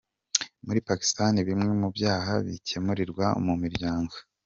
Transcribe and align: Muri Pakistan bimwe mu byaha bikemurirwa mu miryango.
Muri 0.65 0.79
Pakistan 0.89 1.33
bimwe 1.47 1.71
mu 1.81 1.89
byaha 1.95 2.33
bikemurirwa 2.47 3.25
mu 3.45 3.53
miryango. 3.63 4.15